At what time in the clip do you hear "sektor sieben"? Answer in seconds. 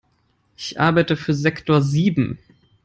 1.35-2.39